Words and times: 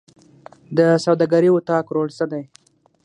د 0.77 0.79
سوداګرۍ 1.05 1.49
اتاق 1.53 1.85
رول 1.95 2.09
څه 2.17 2.25
دی؟ 2.31 2.43